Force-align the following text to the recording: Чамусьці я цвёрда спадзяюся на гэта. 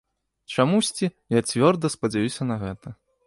Чамусьці 0.53 1.09
я 1.37 1.43
цвёрда 1.51 1.93
спадзяюся 1.97 2.43
на 2.51 2.55
гэта. 2.65 2.87